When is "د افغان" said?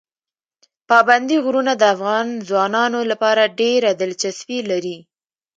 1.77-2.27